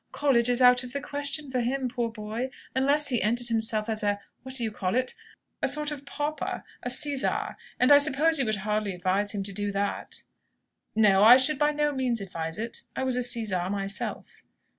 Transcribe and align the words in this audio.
College 0.11 0.49
is 0.49 0.63
out 0.63 0.83
of 0.83 0.93
the 0.93 0.99
question 0.99 1.51
for 1.51 1.59
him, 1.59 1.87
poor 1.87 2.09
boy, 2.09 2.49
unless 2.73 3.09
he 3.09 3.21
entered 3.21 3.49
himself 3.49 3.87
as 3.87 4.01
a 4.01 4.19
what 4.41 4.55
do 4.55 4.63
you 4.63 4.71
call 4.71 4.95
it? 4.95 5.13
A 5.61 5.67
sort 5.67 5.91
of 5.91 6.07
pauper, 6.07 6.63
a 6.81 6.89
sizar. 6.89 7.55
And 7.79 7.91
I 7.91 7.99
suppose 7.99 8.39
you 8.39 8.45
would 8.45 8.55
hardly 8.65 8.95
advise 8.95 9.33
him 9.35 9.43
to 9.43 9.53
do 9.53 9.71
that!" 9.73 10.23
"No; 10.95 11.21
I 11.21 11.37
should 11.37 11.59
by 11.59 11.69
no 11.71 11.91
means 11.91 12.19
advise 12.19 12.57
it. 12.57 12.81
I 12.95 13.03
was 13.03 13.15
a 13.15 13.21
sizar 13.21 13.69
myself." 13.69 14.43